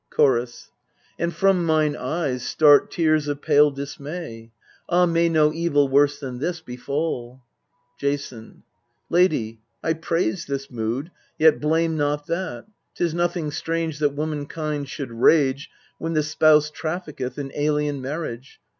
[0.09, 0.71] Chorus.
[1.19, 4.51] And from mine eyes start tears of pale dismay.
[4.89, 7.43] Ah, may no evil worse than this befall!
[7.99, 8.63] Jason.
[9.11, 15.11] Lady, I praise this mood, yet blame not that: Tis nothing strange that womankind should
[15.11, 15.69] rage
[15.99, 18.59] When the spouse trafficketh in alien marriage.